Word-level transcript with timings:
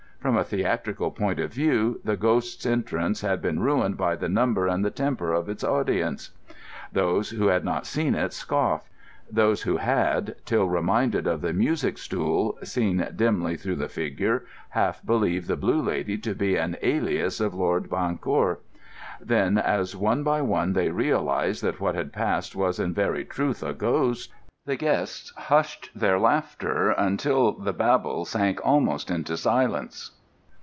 From 0.21 0.37
a 0.37 0.43
theatrical 0.43 1.09
point 1.09 1.39
of 1.39 1.51
view 1.51 1.99
the 2.03 2.15
ghost's 2.15 2.63
entrance 2.67 3.21
had 3.21 3.41
been 3.41 3.59
ruined 3.59 3.97
by 3.97 4.15
the 4.15 4.29
number 4.29 4.67
and 4.67 4.85
the 4.85 4.91
temper 4.91 5.33
of 5.33 5.49
its 5.49 5.63
audience. 5.63 6.29
Those 6.93 7.31
who 7.31 7.47
had 7.47 7.65
not 7.65 7.87
seen 7.87 8.13
it 8.13 8.31
scoffed; 8.31 8.87
those 9.31 9.63
who 9.63 9.77
had, 9.77 10.35
till 10.45 10.69
reminded 10.69 11.25
of 11.25 11.41
the 11.41 11.53
music 11.53 11.97
stool 11.97 12.55
seen 12.63 13.03
dimly 13.15 13.57
through 13.57 13.77
the 13.77 13.89
figure, 13.89 14.45
half 14.69 15.03
believed 15.03 15.47
the 15.47 15.57
Blue 15.57 15.81
Lady 15.81 16.19
to 16.19 16.35
be 16.35 16.55
an 16.55 16.77
alias 16.83 17.39
of 17.39 17.55
Lord 17.55 17.89
Bancourt. 17.89 18.59
Then, 19.19 19.57
as 19.57 19.95
one 19.95 20.21
by 20.21 20.43
one 20.43 20.73
they 20.73 20.91
realised 20.91 21.63
that 21.63 21.79
what 21.81 21.95
had 21.95 22.13
passed 22.13 22.55
was 22.55 22.79
in 22.79 22.93
very 22.93 23.25
truth 23.25 23.63
a 23.63 23.73
ghost, 23.73 24.31
the 24.63 24.75
guests 24.75 25.33
hushed 25.35 25.89
their 25.95 26.19
laughter, 26.19 26.91
until 26.91 27.51
the 27.53 27.73
babel 27.73 28.25
sank 28.25 28.63
almost 28.63 29.09
into 29.09 29.35
silence. 29.35 30.11